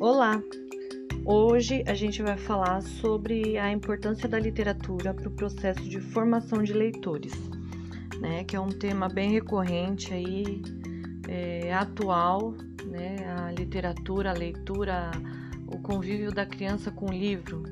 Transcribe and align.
Olá! 0.00 0.40
Hoje 1.24 1.82
a 1.84 1.92
gente 1.92 2.22
vai 2.22 2.38
falar 2.38 2.82
sobre 2.82 3.58
a 3.58 3.72
importância 3.72 4.28
da 4.28 4.38
literatura 4.38 5.12
para 5.12 5.26
o 5.26 5.32
processo 5.32 5.82
de 5.82 6.00
formação 6.00 6.62
de 6.62 6.72
leitores, 6.72 7.32
né? 8.20 8.44
Que 8.44 8.54
é 8.54 8.60
um 8.60 8.68
tema 8.68 9.08
bem 9.08 9.32
recorrente 9.32 10.14
aí, 10.14 10.62
é, 11.26 11.74
atual, 11.74 12.54
né? 12.86 13.16
A 13.38 13.50
literatura, 13.50 14.30
a 14.30 14.34
leitura, 14.34 15.10
o 15.66 15.80
convívio 15.80 16.30
da 16.30 16.46
criança 16.46 16.92
com 16.92 17.06
o 17.06 17.12
livro. 17.12 17.64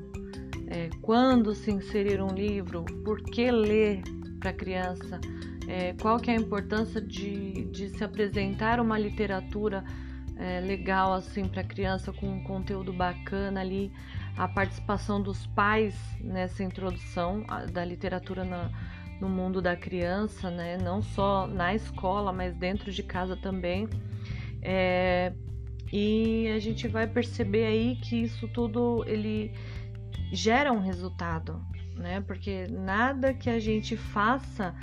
É, 0.67 0.89
quando 1.01 1.55
se 1.55 1.71
inserir 1.71 2.21
um 2.21 2.35
livro, 2.35 2.83
por 3.05 3.21
que 3.21 3.49
ler 3.49 4.01
para 4.41 4.49
a 4.49 4.53
criança? 4.53 5.21
É, 5.65 5.93
qual 5.93 6.19
que 6.19 6.29
é 6.29 6.33
a 6.33 6.37
importância 6.37 6.99
de, 6.99 7.63
de 7.71 7.87
se 7.87 8.03
apresentar 8.03 8.81
uma 8.81 8.99
literatura 8.99 9.81
é, 10.39 10.59
legal 10.59 11.13
assim 11.13 11.47
para 11.47 11.63
criança 11.63 12.11
com 12.11 12.27
um 12.27 12.43
conteúdo 12.43 12.93
bacana 12.93 13.61
ali, 13.61 13.91
a 14.37 14.47
participação 14.47 15.21
dos 15.21 15.47
pais 15.47 15.95
nessa 16.21 16.63
introdução 16.63 17.45
da 17.71 17.83
literatura 17.83 18.43
na, 18.43 18.69
no 19.19 19.27
mundo 19.27 19.61
da 19.61 19.75
criança, 19.75 20.49
né? 20.51 20.77
Não 20.77 21.01
só 21.01 21.47
na 21.47 21.73
escola, 21.73 22.31
mas 22.31 22.55
dentro 22.55 22.91
de 22.91 23.01
casa 23.01 23.35
também. 23.35 23.87
É, 24.61 25.33
e 25.91 26.47
a 26.55 26.59
gente 26.59 26.87
vai 26.87 27.07
perceber 27.07 27.65
aí 27.65 27.95
que 27.95 28.23
isso 28.23 28.47
tudo 28.47 29.03
ele 29.07 29.53
gera 30.31 30.71
um 30.71 30.79
resultado, 30.79 31.61
né? 31.95 32.21
Porque 32.21 32.67
nada 32.67 33.33
que 33.33 33.49
a 33.49 33.59
gente 33.59 33.97
faça 33.97 34.75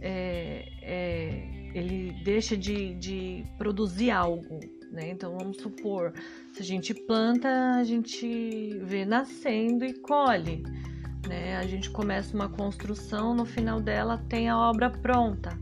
é, 0.00 0.68
é, 0.82 1.70
ele 1.74 2.12
deixa 2.22 2.56
de, 2.56 2.94
de 2.94 3.44
produzir 3.58 4.10
algo, 4.10 4.60
né? 4.90 5.10
Então 5.10 5.36
vamos 5.36 5.58
supor, 5.58 6.12
se 6.52 6.62
a 6.62 6.64
gente 6.64 6.92
planta, 6.92 7.48
a 7.76 7.84
gente 7.84 8.78
vê 8.82 9.04
nascendo 9.04 9.84
e 9.84 9.94
colhe, 9.94 10.62
né? 11.28 11.56
A 11.56 11.66
gente 11.66 11.90
começa 11.90 12.34
uma 12.34 12.48
construção, 12.48 13.34
no 13.34 13.44
final 13.44 13.80
dela 13.80 14.18
tem 14.28 14.48
a 14.48 14.58
obra 14.58 14.90
pronta. 14.90 15.56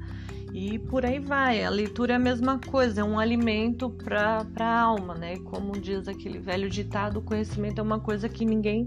E 0.52 0.78
por 0.78 1.04
aí 1.04 1.18
vai. 1.18 1.62
A 1.62 1.68
leitura 1.68 2.14
é 2.14 2.16
a 2.16 2.18
mesma 2.18 2.58
coisa, 2.58 3.02
é 3.02 3.04
um 3.04 3.18
alimento 3.18 3.90
para 3.90 4.46
a 4.58 4.80
alma, 4.80 5.14
né? 5.14 5.36
Como 5.38 5.72
diz 5.72 6.08
aquele 6.08 6.38
velho 6.38 6.70
ditado, 6.70 7.18
o 7.18 7.22
conhecimento 7.22 7.80
é 7.80 7.82
uma 7.82 8.00
coisa 8.00 8.28
que 8.28 8.44
ninguém 8.44 8.84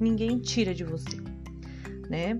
ninguém 0.00 0.38
tira 0.38 0.74
de 0.74 0.84
você, 0.84 1.16
né? 2.08 2.38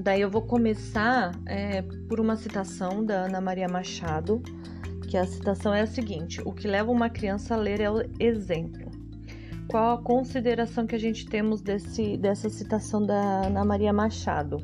Daí 0.00 0.20
eu 0.20 0.30
vou 0.30 0.42
começar 0.42 1.32
é, 1.44 1.82
por 2.08 2.20
uma 2.20 2.36
citação 2.36 3.04
da 3.04 3.24
Ana 3.24 3.40
Maria 3.40 3.68
Machado, 3.68 4.40
que 5.08 5.16
a 5.16 5.26
citação 5.26 5.74
é 5.74 5.80
a 5.80 5.86
seguinte: 5.86 6.40
o 6.44 6.52
que 6.52 6.68
leva 6.68 6.92
uma 6.92 7.08
criança 7.08 7.54
a 7.54 7.56
ler 7.56 7.80
é 7.80 7.90
o 7.90 8.02
exemplo. 8.20 8.90
Qual 9.66 9.98
a 9.98 10.02
consideração 10.02 10.86
que 10.86 10.94
a 10.94 10.98
gente 10.98 11.26
temos 11.26 11.60
desse, 11.60 12.16
dessa 12.16 12.48
citação 12.48 13.04
da 13.04 13.46
Ana 13.46 13.64
Maria 13.64 13.92
Machado? 13.92 14.58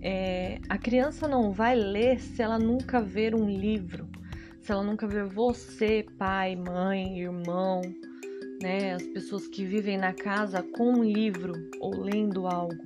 É, 0.00 0.58
a 0.68 0.76
criança 0.76 1.26
não 1.28 1.52
vai 1.52 1.74
ler 1.74 2.20
se 2.20 2.42
ela 2.42 2.58
nunca 2.58 3.00
ver 3.00 3.34
um 3.34 3.48
livro, 3.48 4.06
se 4.60 4.72
ela 4.72 4.82
nunca 4.82 5.06
ver 5.06 5.24
você, 5.24 6.04
pai, 6.18 6.54
mãe, 6.54 7.18
irmão, 7.18 7.80
né, 8.62 8.94
as 8.94 9.02
pessoas 9.02 9.46
que 9.46 9.64
vivem 9.64 9.96
na 9.96 10.12
casa 10.12 10.62
com 10.62 10.92
um 10.92 11.02
livro 11.02 11.52
ou 11.80 11.98
lendo 11.98 12.46
algo. 12.46 12.76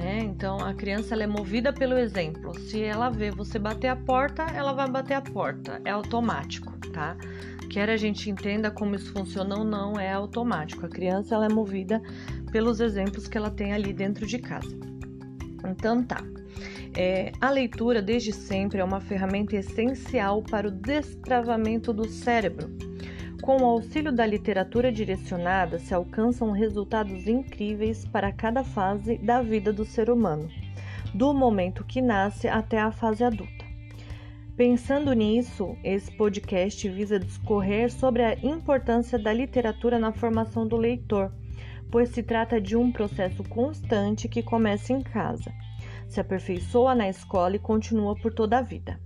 Né? 0.00 0.20
Então 0.20 0.58
a 0.58 0.72
criança 0.72 1.14
é 1.14 1.26
movida 1.26 1.74
pelo 1.74 1.98
exemplo. 1.98 2.58
Se 2.58 2.82
ela 2.82 3.10
vê 3.10 3.30
você 3.30 3.58
bater 3.58 3.88
a 3.88 3.96
porta, 3.96 4.44
ela 4.44 4.72
vai 4.72 4.90
bater 4.90 5.12
a 5.12 5.20
porta. 5.20 5.78
É 5.84 5.90
automático, 5.90 6.72
tá? 6.90 7.18
Quer 7.68 7.90
a 7.90 7.98
gente 7.98 8.30
entenda 8.30 8.70
como 8.70 8.94
isso 8.94 9.12
funciona 9.12 9.58
ou 9.58 9.64
não, 9.64 10.00
é 10.00 10.10
automático. 10.10 10.86
A 10.86 10.88
criança 10.88 11.34
ela 11.34 11.44
é 11.44 11.48
movida 11.50 12.00
pelos 12.50 12.80
exemplos 12.80 13.28
que 13.28 13.36
ela 13.36 13.50
tem 13.50 13.74
ali 13.74 13.92
dentro 13.92 14.26
de 14.26 14.38
casa. 14.38 14.74
Então 15.68 16.02
tá. 16.02 16.24
É, 16.96 17.30
a 17.38 17.50
leitura 17.50 18.00
desde 18.00 18.32
sempre 18.32 18.80
é 18.80 18.84
uma 18.84 19.02
ferramenta 19.02 19.54
essencial 19.54 20.42
para 20.42 20.66
o 20.66 20.70
destravamento 20.70 21.92
do 21.92 22.08
cérebro 22.08 22.70
com 23.40 23.62
o 23.62 23.64
auxílio 23.64 24.12
da 24.12 24.26
literatura 24.26 24.92
direcionada, 24.92 25.78
se 25.78 25.94
alcançam 25.94 26.50
resultados 26.50 27.26
incríveis 27.26 28.04
para 28.06 28.30
cada 28.30 28.62
fase 28.62 29.16
da 29.18 29.42
vida 29.42 29.72
do 29.72 29.84
ser 29.84 30.10
humano, 30.10 30.48
do 31.14 31.32
momento 31.32 31.84
que 31.84 32.00
nasce 32.00 32.46
até 32.48 32.78
a 32.78 32.92
fase 32.92 33.24
adulta. 33.24 33.64
Pensando 34.56 35.12
nisso, 35.14 35.74
esse 35.82 36.14
podcast 36.16 36.86
visa 36.88 37.18
discorrer 37.18 37.90
sobre 37.90 38.22
a 38.22 38.34
importância 38.34 39.18
da 39.18 39.32
literatura 39.32 39.98
na 39.98 40.12
formação 40.12 40.66
do 40.66 40.76
leitor, 40.76 41.32
pois 41.90 42.10
se 42.10 42.22
trata 42.22 42.60
de 42.60 42.76
um 42.76 42.92
processo 42.92 43.42
constante 43.44 44.28
que 44.28 44.42
começa 44.42 44.92
em 44.92 45.00
casa, 45.00 45.50
se 46.06 46.20
aperfeiçoa 46.20 46.94
na 46.94 47.08
escola 47.08 47.56
e 47.56 47.58
continua 47.58 48.14
por 48.14 48.34
toda 48.34 48.58
a 48.58 48.62
vida. 48.62 49.00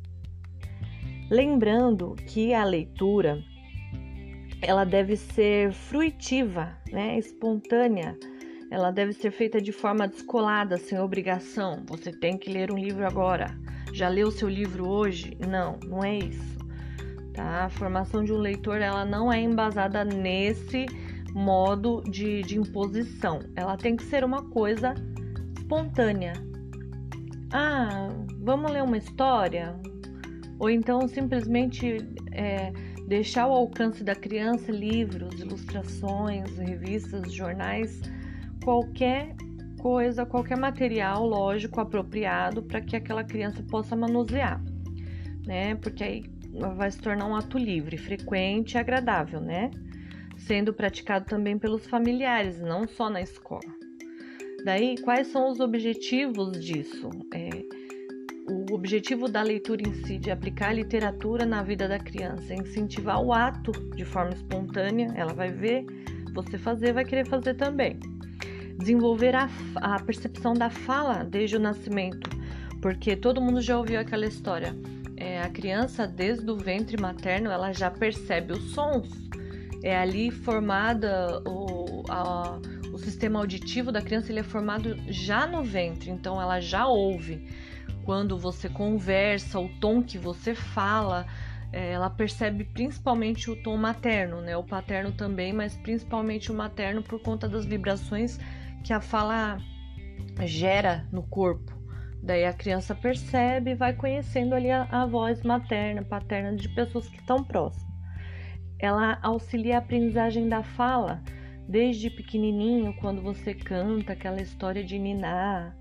Lembrando 1.30 2.16
que 2.26 2.52
a 2.52 2.64
leitura 2.64 3.42
ela 4.66 4.84
deve 4.84 5.16
ser 5.16 5.72
fruitiva, 5.72 6.76
né, 6.90 7.18
espontânea. 7.18 8.16
Ela 8.70 8.90
deve 8.90 9.12
ser 9.12 9.30
feita 9.30 9.60
de 9.60 9.72
forma 9.72 10.08
descolada, 10.08 10.76
sem 10.78 10.98
obrigação. 10.98 11.84
Você 11.86 12.10
tem 12.10 12.36
que 12.36 12.50
ler 12.50 12.72
um 12.72 12.78
livro 12.78 13.06
agora. 13.06 13.56
Já 13.92 14.08
leu 14.08 14.30
seu 14.30 14.48
livro 14.48 14.88
hoje? 14.88 15.36
Não, 15.46 15.78
não 15.86 16.02
é 16.02 16.16
isso. 16.16 16.58
Tá? 17.32 17.66
A 17.66 17.68
formação 17.68 18.24
de 18.24 18.32
um 18.32 18.38
leitor 18.38 18.80
ela 18.80 19.04
não 19.04 19.32
é 19.32 19.40
embasada 19.40 20.04
nesse 20.04 20.86
modo 21.32 22.02
de, 22.02 22.42
de 22.42 22.58
imposição. 22.58 23.40
Ela 23.54 23.76
tem 23.76 23.96
que 23.96 24.04
ser 24.04 24.24
uma 24.24 24.42
coisa 24.50 24.94
espontânea. 25.56 26.32
Ah, 27.52 28.08
vamos 28.40 28.72
ler 28.72 28.82
uma 28.82 28.96
história? 28.96 29.76
Ou 30.58 30.70
então 30.70 31.06
simplesmente 31.06 31.98
é, 32.32 32.72
deixar 33.06 33.42
ao 33.42 33.52
alcance 33.52 34.02
da 34.02 34.14
criança 34.14 34.72
livros, 34.72 35.38
ilustrações, 35.40 36.56
revistas, 36.56 37.32
jornais, 37.32 38.00
qualquer 38.62 39.34
coisa, 39.78 40.24
qualquer 40.24 40.56
material 40.56 41.26
lógico 41.26 41.80
apropriado 41.80 42.62
para 42.62 42.80
que 42.80 42.96
aquela 42.96 43.22
criança 43.22 43.62
possa 43.62 43.94
manusear, 43.94 44.62
né? 45.46 45.74
Porque 45.76 46.02
aí 46.02 46.24
vai 46.76 46.90
se 46.90 46.98
tornar 46.98 47.26
um 47.26 47.36
ato 47.36 47.58
livre, 47.58 47.98
frequente 47.98 48.72
e 48.72 48.78
agradável, 48.78 49.40
né? 49.40 49.70
Sendo 50.36 50.72
praticado 50.72 51.26
também 51.26 51.58
pelos 51.58 51.86
familiares, 51.86 52.60
não 52.60 52.88
só 52.88 53.10
na 53.10 53.20
escola. 53.20 53.84
Daí, 54.64 54.96
quais 55.02 55.26
são 55.26 55.50
os 55.50 55.60
objetivos 55.60 56.58
disso? 56.64 57.10
É, 57.34 57.50
objetivo 58.84 59.30
da 59.30 59.40
leitura 59.40 59.80
em 59.80 59.94
si, 60.04 60.18
de 60.18 60.30
aplicar 60.30 60.68
a 60.68 60.72
literatura 60.74 61.46
na 61.46 61.62
vida 61.62 61.88
da 61.88 61.98
criança, 61.98 62.52
é 62.52 62.56
incentivar 62.56 63.18
o 63.18 63.32
ato 63.32 63.72
de 63.96 64.04
forma 64.04 64.34
espontânea, 64.34 65.10
ela 65.16 65.32
vai 65.32 65.50
ver 65.50 65.86
você 66.34 66.58
fazer, 66.58 66.92
vai 66.92 67.02
querer 67.02 67.26
fazer 67.26 67.54
também. 67.54 67.98
Desenvolver 68.78 69.34
a, 69.34 69.48
a 69.76 69.98
percepção 70.00 70.52
da 70.52 70.68
fala 70.68 71.24
desde 71.24 71.56
o 71.56 71.58
nascimento, 71.58 72.28
porque 72.82 73.16
todo 73.16 73.40
mundo 73.40 73.62
já 73.62 73.78
ouviu 73.78 73.98
aquela 73.98 74.26
história. 74.26 74.76
É, 75.16 75.40
a 75.40 75.48
criança, 75.48 76.06
desde 76.06 76.50
o 76.50 76.56
ventre 76.58 77.00
materno, 77.00 77.50
ela 77.50 77.72
já 77.72 77.90
percebe 77.90 78.52
os 78.52 78.74
sons. 78.74 79.08
É 79.82 79.96
ali 79.96 80.30
formada 80.30 81.42
o, 81.48 82.02
a, 82.10 82.60
o 82.92 82.98
sistema 82.98 83.38
auditivo 83.38 83.90
da 83.90 84.02
criança, 84.02 84.30
ele 84.30 84.40
é 84.40 84.44
formado 84.44 84.94
já 85.08 85.46
no 85.46 85.64
ventre, 85.64 86.10
então 86.10 86.38
ela 86.38 86.60
já 86.60 86.86
ouve 86.86 87.48
quando 88.04 88.38
você 88.38 88.68
conversa, 88.68 89.58
o 89.58 89.68
tom 89.80 90.02
que 90.02 90.18
você 90.18 90.54
fala, 90.54 91.26
é, 91.72 91.92
ela 91.92 92.10
percebe 92.10 92.64
principalmente 92.64 93.50
o 93.50 93.60
tom 93.62 93.76
materno, 93.76 94.40
né? 94.40 94.56
O 94.56 94.62
paterno 94.62 95.10
também, 95.12 95.52
mas 95.52 95.76
principalmente 95.76 96.52
o 96.52 96.54
materno 96.54 97.02
por 97.02 97.20
conta 97.20 97.48
das 97.48 97.64
vibrações 97.64 98.38
que 98.84 98.92
a 98.92 99.00
fala 99.00 99.58
gera 100.44 101.06
no 101.10 101.22
corpo. 101.22 101.72
Daí 102.22 102.44
a 102.44 102.52
criança 102.52 102.94
percebe 102.94 103.72
e 103.72 103.74
vai 103.74 103.92
conhecendo 103.94 104.54
ali 104.54 104.70
a, 104.70 104.86
a 104.90 105.06
voz 105.06 105.42
materna, 105.42 106.02
paterna 106.02 106.54
de 106.56 106.68
pessoas 106.68 107.08
que 107.08 107.16
estão 107.16 107.42
próximas. 107.42 107.92
Ela 108.78 109.18
auxilia 109.22 109.76
a 109.76 109.78
aprendizagem 109.78 110.48
da 110.48 110.62
fala 110.62 111.22
desde 111.68 112.10
pequenininho, 112.10 112.94
quando 113.00 113.22
você 113.22 113.54
canta 113.54 114.12
aquela 114.12 114.40
história 114.40 114.84
de 114.84 114.98
ninar, 114.98 115.74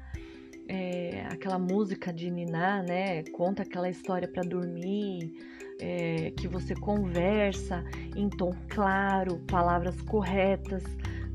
é, 0.68 1.26
aquela 1.30 1.60
música 1.60 2.12
de 2.14 2.30
Niná, 2.30 2.84
né? 2.84 3.24
Conta 3.32 3.64
aquela 3.64 3.90
história 3.90 4.28
para 4.28 4.44
dormir, 4.44 5.34
é, 5.80 6.32
que 6.32 6.48
você 6.48 6.74
conversa 6.76 7.84
em 8.16 8.30
tom 8.30 8.54
claro, 8.70 9.40
palavras 9.48 10.02
corretas. 10.02 10.84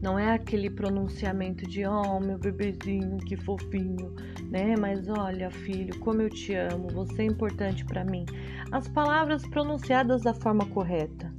Não 0.01 0.17
é 0.17 0.33
aquele 0.33 0.71
pronunciamento 0.71 1.67
de 1.67 1.85
oh 1.85 2.21
meu 2.21 2.39
bebezinho, 2.39 3.19
que 3.19 3.37
fofinho, 3.37 4.15
né? 4.49 4.77
Mas 4.79 5.09
olha, 5.09 5.51
filho, 5.51 5.99
como 5.99 6.23
eu 6.23 6.31
te 6.31 6.55
amo, 6.55 6.89
você 6.89 7.23
é 7.23 7.25
importante 7.27 7.85
para 7.85 8.05
mim. 8.05 8.25
As 8.71 8.87
palavras 8.89 9.47
pronunciadas 9.49 10.23
da 10.23 10.33
forma 10.33 10.67
correta, 10.67 11.33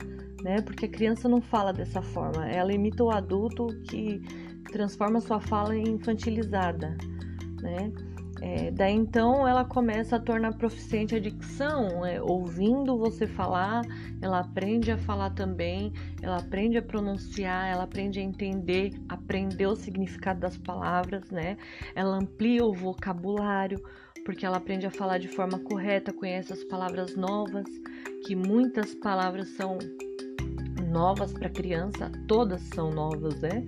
né? 0.44 0.62
Porque 0.62 0.86
a 0.86 0.90
criança 0.90 1.30
não 1.30 1.42
fala 1.42 1.72
dessa 1.72 2.02
forma, 2.02 2.50
ela 2.50 2.74
imita 2.74 3.04
o 3.04 3.12
adulto 3.12 3.68
que 3.84 4.22
transforma 4.72 5.22
sua 5.22 5.40
fala 5.40 5.76
em 5.76 5.96
infantilizada, 5.96 6.98
né? 7.62 7.92
É, 8.42 8.72
daí 8.72 8.96
então 8.96 9.46
ela 9.46 9.66
começa 9.66 10.16
a 10.16 10.20
tornar 10.20 10.54
proficiente 10.54 11.14
a 11.14 11.20
dicção, 11.20 12.06
é, 12.06 12.22
ouvindo 12.22 12.98
você 12.98 13.28
falar, 13.28 13.82
ela 14.22 14.40
aprende 14.40 14.92
a 14.92 14.98
falar 14.98 15.32
também, 15.32 15.92
ela 16.22 16.38
aprende 16.38 16.78
a 16.78 16.82
pronunciar, 16.82 17.68
ela 17.68 17.84
aprende 17.84 18.20
a 18.20 18.24
entender, 18.24 18.94
aprender 19.10 19.68
o 19.68 19.76
significado 19.76 20.40
das 20.40 20.58
palavras, 20.58 21.30
né? 21.30 21.58
Ela 21.94 22.16
amplia 22.16 22.64
o 22.66 22.74
vocabulário, 22.74 23.78
porque 24.24 24.46
ela 24.46 24.58
aprende 24.58 24.86
a 24.86 24.92
falar 24.92 25.18
de 25.18 25.28
forma 25.28 25.60
correta, 25.60 26.14
conhece 26.14 26.54
as 26.54 26.64
palavras 26.64 27.18
novas, 27.18 27.66
que 28.26 28.36
muitas 28.36 28.96
palavras 28.96 29.50
são 29.50 29.78
novas 30.90 31.34
para 31.34 31.50
criança, 31.50 32.10
todas 32.28 32.62
são 32.74 32.90
novas, 32.90 33.42
né? 33.42 33.66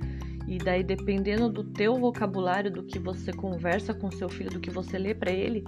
E 0.47 0.57
daí, 0.57 0.83
dependendo 0.83 1.49
do 1.49 1.63
teu 1.63 1.95
vocabulário, 1.95 2.71
do 2.71 2.83
que 2.83 2.99
você 2.99 3.31
conversa 3.31 3.93
com 3.93 4.11
seu 4.11 4.29
filho, 4.29 4.49
do 4.49 4.59
que 4.59 4.69
você 4.69 4.97
lê 4.97 5.13
para 5.13 5.31
ele, 5.31 5.63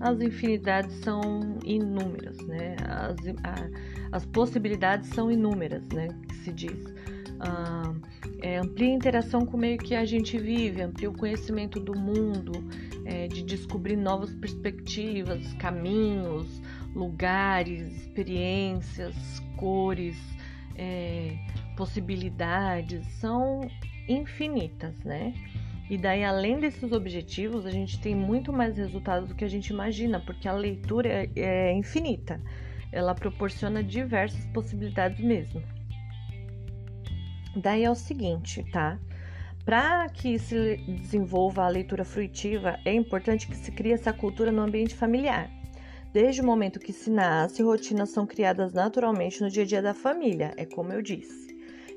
as 0.00 0.20
infinidades 0.20 0.94
são 0.96 1.58
inúmeras, 1.64 2.36
né? 2.38 2.76
As, 2.88 3.16
a, 3.44 4.16
as 4.16 4.26
possibilidades 4.26 5.08
são 5.10 5.30
inúmeras, 5.30 5.86
né? 5.88 6.08
Que 6.28 6.34
se 6.36 6.52
diz. 6.52 6.92
Ah, 7.40 7.92
é, 8.40 8.58
amplia 8.58 8.88
a 8.88 8.94
interação 8.94 9.46
com 9.46 9.56
o 9.56 9.60
meio 9.60 9.78
que 9.78 9.94
a 9.94 10.04
gente 10.04 10.38
vive, 10.38 10.82
amplia 10.82 11.10
o 11.10 11.16
conhecimento 11.16 11.80
do 11.80 11.96
mundo, 11.96 12.52
é, 13.04 13.28
de 13.28 13.42
descobrir 13.42 13.96
novas 13.96 14.34
perspectivas, 14.34 15.52
caminhos, 15.54 16.60
lugares, 16.94 18.02
experiências, 18.02 19.14
cores, 19.56 20.16
é, 20.76 21.36
possibilidades, 21.76 23.06
são 23.14 23.60
infinitas, 24.08 24.94
né? 25.04 25.34
E 25.90 25.98
daí, 25.98 26.24
além 26.24 26.58
desses 26.58 26.90
objetivos, 26.92 27.66
a 27.66 27.70
gente 27.70 28.00
tem 28.00 28.14
muito 28.14 28.52
mais 28.52 28.76
resultados 28.76 29.28
do 29.28 29.34
que 29.34 29.44
a 29.44 29.48
gente 29.48 29.68
imagina, 29.68 30.20
porque 30.20 30.48
a 30.48 30.52
leitura 30.52 31.08
é, 31.08 31.30
é 31.36 31.72
infinita. 31.72 32.40
Ela 32.90 33.14
proporciona 33.14 33.82
diversas 33.82 34.44
possibilidades 34.46 35.20
mesmo. 35.20 35.62
Daí 37.56 37.84
é 37.84 37.90
o 37.90 37.94
seguinte, 37.94 38.64
tá? 38.70 38.98
Para 39.64 40.08
que 40.08 40.38
se 40.38 40.76
desenvolva 40.88 41.64
a 41.64 41.68
leitura 41.68 42.04
fruitiva, 42.04 42.78
é 42.84 42.92
importante 42.92 43.46
que 43.46 43.56
se 43.56 43.70
crie 43.70 43.92
essa 43.92 44.12
cultura 44.12 44.50
no 44.50 44.62
ambiente 44.62 44.94
familiar. 44.94 45.50
Desde 46.12 46.40
o 46.40 46.46
momento 46.46 46.80
que 46.80 46.92
se 46.92 47.10
nasce, 47.10 47.62
rotinas 47.62 48.10
são 48.10 48.26
criadas 48.26 48.72
naturalmente 48.72 49.40
no 49.40 49.50
dia 49.50 49.62
a 49.62 49.66
dia 49.66 49.82
da 49.82 49.94
família, 49.94 50.52
é 50.56 50.66
como 50.66 50.92
eu 50.92 51.00
disse. 51.00 51.51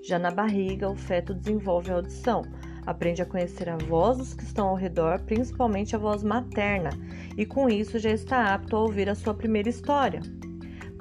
Já 0.07 0.19
na 0.19 0.29
barriga, 0.29 0.87
o 0.87 0.95
feto 0.95 1.33
desenvolve 1.33 1.89
a 1.89 1.95
audição, 1.95 2.43
aprende 2.85 3.23
a 3.23 3.25
conhecer 3.25 3.67
a 3.67 3.75
voz 3.75 4.19
dos 4.19 4.33
que 4.35 4.43
estão 4.43 4.67
ao 4.67 4.75
redor, 4.75 5.19
principalmente 5.21 5.95
a 5.95 5.99
voz 5.99 6.21
materna, 6.21 6.91
e 7.35 7.43
com 7.43 7.67
isso 7.67 7.97
já 7.97 8.11
está 8.11 8.53
apto 8.53 8.75
a 8.75 8.81
ouvir 8.81 9.09
a 9.09 9.15
sua 9.15 9.33
primeira 9.33 9.67
história. 9.67 10.21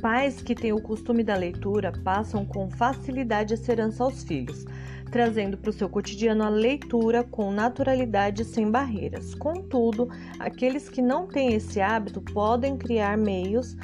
Pais 0.01 0.41
que 0.41 0.55
têm 0.55 0.73
o 0.73 0.81
costume 0.81 1.23
da 1.23 1.37
leitura 1.37 1.93
passam 2.03 2.47
com 2.47 2.71
facilidade 2.71 3.53
essa 3.53 3.73
herança 3.73 4.03
aos 4.03 4.25
filhos, 4.25 4.65
trazendo 5.11 5.59
para 5.59 5.69
o 5.69 5.75
seu 5.75 5.89
cotidiano 5.89 6.43
a 6.43 6.49
leitura 6.49 7.23
com 7.23 7.53
naturalidade 7.53 8.41
e 8.41 8.47
sem 8.47 8.71
barreiras. 8.71 9.35
Contudo, 9.35 10.09
aqueles 10.39 10.89
que 10.89 11.03
não 11.03 11.27
têm 11.27 11.53
esse 11.53 11.79
hábito 11.79 12.23
podem 12.23 12.79
criar 12.79 13.19
meios 13.19 13.77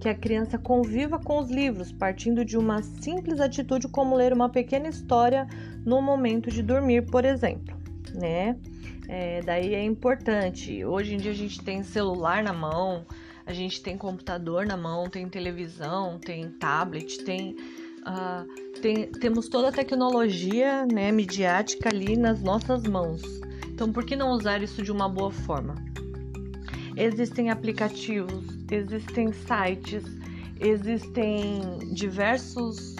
que 0.00 0.08
a 0.08 0.14
criança 0.14 0.56
conviva 0.56 1.18
com 1.18 1.38
os 1.38 1.50
livros, 1.50 1.90
partindo 1.90 2.44
de 2.44 2.56
uma 2.56 2.82
simples 2.82 3.40
atitude 3.40 3.88
como 3.88 4.14
ler 4.14 4.32
uma 4.32 4.48
pequena 4.48 4.88
história 4.88 5.46
no 5.84 6.00
momento 6.00 6.50
de 6.50 6.62
dormir, 6.62 7.06
por 7.06 7.24
exemplo, 7.24 7.76
né? 8.14 8.56
É, 9.08 9.40
daí 9.42 9.74
é 9.74 9.82
importante. 9.82 10.84
Hoje 10.84 11.14
em 11.14 11.16
dia 11.16 11.30
a 11.30 11.34
gente 11.34 11.62
tem 11.62 11.82
celular 11.82 12.42
na 12.42 12.52
mão, 12.52 13.06
a 13.46 13.52
gente 13.52 13.82
tem 13.82 13.96
computador 13.96 14.66
na 14.66 14.76
mão, 14.76 15.08
tem 15.08 15.26
televisão, 15.28 16.18
tem 16.18 16.50
tablet, 16.50 17.24
tem, 17.24 17.56
uh, 18.02 18.80
tem 18.82 19.10
temos 19.12 19.48
toda 19.48 19.68
a 19.68 19.72
tecnologia, 19.72 20.84
né, 20.84 21.10
midiática 21.10 21.88
ali 21.88 22.16
nas 22.16 22.42
nossas 22.42 22.82
mãos. 22.82 23.22
Então, 23.66 23.90
por 23.92 24.04
que 24.04 24.14
não 24.14 24.30
usar 24.32 24.62
isso 24.62 24.82
de 24.82 24.92
uma 24.92 25.08
boa 25.08 25.30
forma? 25.30 25.76
Existem 26.94 27.48
aplicativos, 27.48 28.57
existem 28.70 29.32
sites, 29.32 30.04
existem 30.60 31.78
diversos 31.92 32.96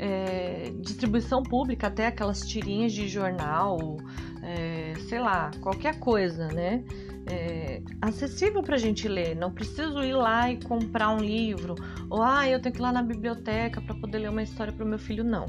é, 0.00 0.72
distribuição 0.80 1.42
pública, 1.42 1.88
até 1.88 2.06
aquelas 2.06 2.40
tirinhas 2.40 2.92
de 2.92 3.06
jornal, 3.06 3.98
é, 4.42 4.94
sei 5.08 5.20
lá, 5.20 5.50
qualquer 5.60 5.98
coisa, 5.98 6.48
né? 6.48 6.82
É, 7.26 7.82
acessível 8.00 8.62
para 8.62 8.76
a 8.76 8.78
gente 8.78 9.06
ler. 9.06 9.36
Não 9.36 9.52
preciso 9.52 10.02
ir 10.02 10.14
lá 10.14 10.50
e 10.50 10.56
comprar 10.64 11.10
um 11.10 11.18
livro, 11.18 11.74
ou 12.08 12.22
ah, 12.22 12.48
eu 12.48 12.58
tenho 12.60 12.74
que 12.74 12.80
ir 12.80 12.82
lá 12.82 12.90
na 12.90 13.02
biblioteca 13.02 13.80
para 13.82 13.94
poder 13.94 14.20
ler 14.20 14.30
uma 14.30 14.42
história 14.42 14.72
para 14.72 14.84
o 14.84 14.88
meu 14.88 14.98
filho. 14.98 15.22
Não. 15.22 15.44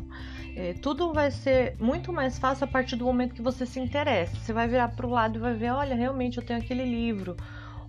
É, 0.54 0.74
tudo 0.74 1.14
vai 1.14 1.32
ser 1.32 1.78
muito 1.80 2.12
mais 2.12 2.38
fácil 2.38 2.66
a 2.66 2.68
partir 2.68 2.98
do 2.98 3.06
momento 3.06 3.34
que 3.34 3.42
você 3.42 3.66
se 3.66 3.80
interessa. 3.80 4.36
Você 4.36 4.52
vai 4.52 4.68
virar 4.68 4.90
para 4.90 5.08
o 5.08 5.10
lado 5.10 5.38
e 5.38 5.40
vai 5.40 5.54
ver: 5.54 5.72
olha, 5.72 5.96
realmente 5.96 6.38
eu 6.38 6.44
tenho 6.44 6.60
aquele 6.60 6.84
livro 6.84 7.38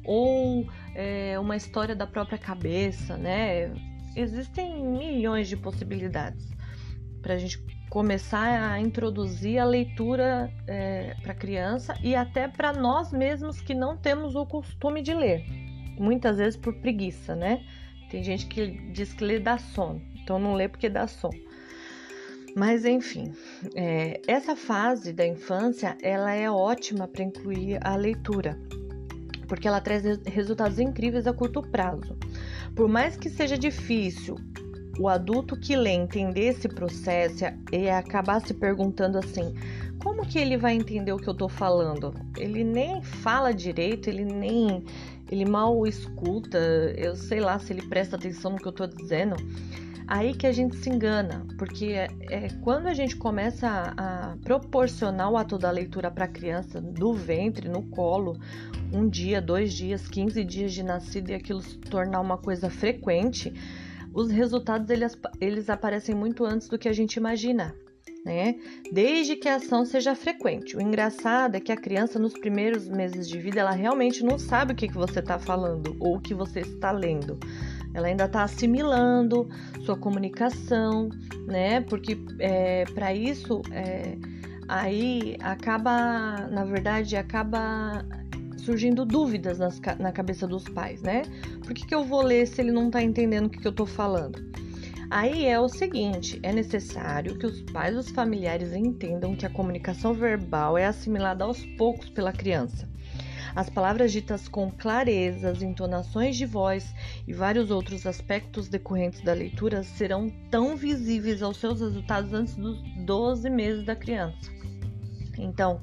ou 0.05 0.67
é, 0.95 1.39
uma 1.39 1.57
história 1.57 1.95
da 1.95 2.07
própria 2.07 2.39
cabeça, 2.39 3.17
né? 3.17 3.73
Existem 4.17 4.83
milhões 4.85 5.49
de 5.49 5.57
possibilidades 5.57 6.51
para 7.23 7.35
a 7.35 7.39
gente 7.39 7.65
começar 7.89 8.73
a 8.73 8.81
introduzir 8.81 9.59
a 9.59 9.65
leitura 9.65 10.51
é, 10.67 11.15
para 11.23 11.35
criança 11.35 11.95
e 12.03 12.15
até 12.15 12.49
para 12.49 12.73
nós 12.73 13.13
mesmos 13.13 13.61
que 13.61 13.75
não 13.75 13.97
temos 13.97 14.35
o 14.35 14.47
costume 14.47 15.03
de 15.03 15.15
ler, 15.15 15.45
muitas 15.99 16.39
vezes 16.39 16.57
por 16.59 16.75
preguiça, 16.75 17.37
né? 17.37 17.63
Tem 18.11 18.23
gente 18.23 18.47
que 18.47 18.67
diz 18.93 19.13
que 19.13 19.25
lê 19.25 19.39
dá 19.39 19.57
sono, 19.59 20.03
então 20.23 20.39
não 20.39 20.55
lê 20.55 20.69
porque 20.69 20.89
dá 20.89 21.07
sono. 21.07 21.39
Mas 22.57 22.85
enfim, 22.85 23.33
é, 23.75 24.21
essa 24.27 24.55
fase 24.55 25.13
da 25.13 25.27
infância 25.27 25.97
ela 26.03 26.33
é 26.33 26.51
ótima 26.51 27.09
para 27.09 27.25
incluir 27.25 27.79
a 27.83 27.97
leitura, 27.97 28.59
porque 29.53 29.69
ela 29.69 29.83
traz 29.83 30.03
resultados 30.25 30.79
incríveis 30.79 31.27
a 31.27 31.33
curto 31.35 31.61
prazo. 31.61 32.17
Por 32.75 32.89
mais 32.89 33.19
que 33.19 33.29
seja 33.29 33.59
difícil 33.59 34.39
o 34.99 35.11
adulto 35.11 35.61
que 35.61 35.77
lê 35.77 35.91
entender 35.91 36.47
esse 36.47 36.71
processo 36.71 37.45
e 37.71 37.91
acabar 37.91 38.41
se 38.41 38.55
perguntando 38.55 39.19
assim: 39.19 39.53
como 40.03 40.27
que 40.27 40.39
ele 40.39 40.57
vai 40.57 40.73
entender 40.75 41.13
o 41.13 41.19
que 41.19 41.29
eu 41.29 41.35
tô 41.35 41.51
falando? 41.51 42.15
Ele 42.39 42.65
nem 42.65 43.03
fala 43.03 43.53
direito, 43.53 44.09
ele 44.09 44.25
nem. 44.25 44.87
ele 45.31 45.45
mal 45.45 45.87
escuta, 45.87 46.57
eu 46.97 47.15
sei 47.15 47.41
lá 47.41 47.59
se 47.59 47.75
ele 47.75 47.83
presta 47.83 48.17
atenção 48.17 48.53
no 48.53 48.57
que 48.57 48.67
eu 48.67 48.73
tô 48.73 48.87
dizendo. 48.87 49.37
Aí 50.07 50.35
que 50.35 50.47
a 50.47 50.53
gente 50.53 50.77
se 50.77 50.89
engana, 50.89 51.47
porque 51.59 51.87
é, 51.93 52.09
é 52.31 52.49
quando 52.63 52.87
a 52.87 52.95
gente 52.95 53.17
começa 53.17 53.69
a, 53.69 54.33
a 54.33 54.37
proporcionar 54.39 55.31
o 55.31 55.37
ato 55.37 55.59
da 55.59 55.71
leitura 55.71 56.11
para 56.11 56.25
a 56.25 56.29
criança 56.29 56.81
do 56.81 57.13
ventre, 57.15 57.69
no 57.69 57.83
colo, 57.83 58.39
um 58.93 59.09
dia, 59.09 59.41
dois 59.41 59.73
dias, 59.73 60.07
15 60.09 60.45
dias 60.45 60.73
de 60.73 60.83
nascido 60.83 61.31
e 61.31 61.35
aquilo 61.35 61.63
se 61.63 61.79
tornar 61.79 62.21
uma 62.21 62.39
coisa 62.39 62.69
frequente, 62.69 63.53
os 64.15 64.31
resultados 64.31 64.91
eles, 64.91 65.19
eles 65.41 65.71
aparecem 65.71 66.15
muito 66.15 66.45
antes 66.45 66.69
do 66.69 66.79
que 66.79 66.89
a 66.89 66.93
gente 66.93 67.17
imagina. 67.17 67.75
Né? 68.25 68.55
Desde 68.93 69.35
que 69.35 69.49
a 69.49 69.57
ação 69.57 69.85
seja 69.85 70.15
frequente. 70.15 70.77
O 70.77 70.81
engraçado 70.81 71.57
é 71.57 71.61
que 71.61 71.73
a 71.73 71.77
criança, 71.77 72.21
nos 72.21 72.33
primeiros 72.35 72.89
meses 72.89 73.29
de 73.29 73.37
vida, 73.41 73.61
ela 73.61 73.73
realmente 73.73 74.25
não 74.25 74.39
sabe 74.39 74.73
o 74.73 74.77
que, 74.77 74.87
que 74.87 74.95
você 74.95 75.19
está 75.19 75.41
falando 75.41 75.97
ou 75.99 76.17
o 76.17 76.21
que 76.21 76.33
você 76.33 76.61
está 76.61 76.93
lendo. 76.93 77.37
Ela 77.93 78.07
ainda 78.07 78.27
está 78.27 78.45
assimilando 78.45 79.49
sua 79.85 79.97
comunicação, 79.97 81.09
né? 81.47 81.81
Porque 81.81 82.17
é, 82.39 82.85
para 82.95 83.13
isso, 83.13 83.61
é, 83.73 84.17
aí 84.69 85.37
acaba, 85.41 86.47
na 86.49 86.65
verdade, 86.65 87.17
acaba 87.17 88.05
surgindo 88.65 89.05
dúvidas 89.05 89.59
nas, 89.59 89.81
na 89.99 90.13
cabeça 90.13 90.47
dos 90.47 90.65
pais, 90.65 91.03
né? 91.03 91.23
Por 91.65 91.75
que, 91.75 91.87
que 91.87 91.95
eu 91.95 92.05
vou 92.05 92.23
ler 92.23 92.47
se 92.47 92.61
ele 92.61 92.73
não 92.73 92.87
está 92.87 93.03
entendendo 93.03 93.47
o 93.47 93.51
que, 93.51 93.59
que 93.59 93.67
eu 93.67 93.73
estou 93.73 93.87
falando? 93.87 94.41
Aí 95.11 95.47
é 95.47 95.61
o 95.61 95.69
seguinte: 95.69 96.41
é 96.43 96.53
necessário 96.53 97.39
que 97.39 97.47
os 97.47 97.61
pais 97.63 97.95
e 97.95 97.99
os 97.99 98.11
familiares 98.11 98.73
entendam 98.73 99.37
que 99.37 99.45
a 99.45 99.51
comunicação 99.51 100.15
verbal 100.15 100.79
é 100.79 100.87
assimilada 100.87 101.45
aos 101.45 101.65
poucos 101.77 102.09
pela 102.09 102.33
criança. 102.33 102.89
As 103.55 103.69
palavras 103.69 104.11
ditas 104.11 104.49
com 104.49 104.71
clareza, 104.71 105.51
as 105.51 105.61
entonações 105.61 106.37
de 106.37 106.47
voz 106.47 106.95
e 107.29 107.35
vários 107.35 107.71
outros 107.71 108.07
aspectos 108.07 108.69
decorrentes 108.69 109.21
da 109.21 109.35
leitura 109.35 109.83
serão 109.83 110.31
tão 110.51 110.75
visíveis 110.75 111.43
aos 111.43 111.59
seus 111.59 111.81
resultados 111.81 112.33
antes 112.33 112.57
dos 112.57 112.81
12 113.05 113.51
meses 113.51 113.85
da 113.85 113.95
criança. 113.95 114.51
Então, 115.37 115.83